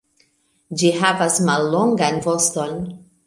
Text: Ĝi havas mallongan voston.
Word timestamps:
Ĝi 0.81 0.89
havas 1.01 1.37
mallongan 1.49 2.19
voston. 2.27 2.75